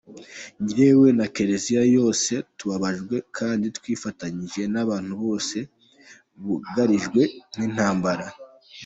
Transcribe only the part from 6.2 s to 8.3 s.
bugarijwe n’intambara.